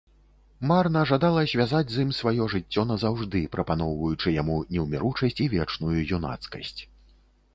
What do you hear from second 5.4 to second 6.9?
і вечную юнацкасць.